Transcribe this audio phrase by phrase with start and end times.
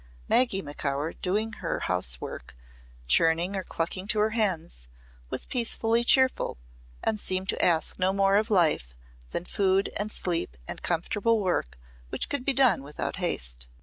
[0.27, 2.55] Maggy Macaur doing her housework,
[3.05, 4.87] churning or clucking to her hens,
[5.29, 6.57] was peacefully cheerful
[7.03, 8.95] and seemed to ask no more of life
[9.29, 11.77] than food and sleep and comfortable work
[12.09, 13.67] which could be done without haste.